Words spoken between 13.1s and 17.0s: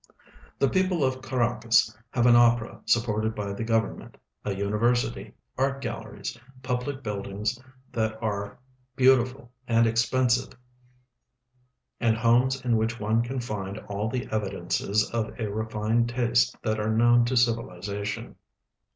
can find all the evidences of a refined taste that are